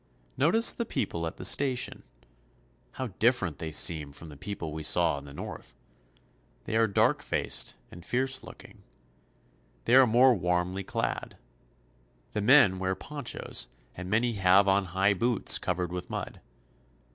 [0.35, 2.01] Notice the people at the station.
[2.93, 5.75] How different they seem from the people we saw in the north!
[6.63, 8.81] They are dark faced and fierce looking.
[9.85, 11.37] They are more warmly clad.
[12.31, 16.41] The men wear ponchos, and many have on high boots covered with mud.